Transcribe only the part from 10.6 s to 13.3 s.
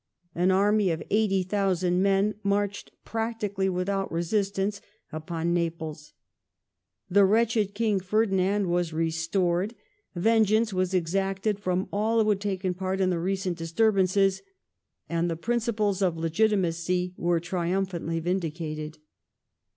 ^ was exacted from all who had taken part in the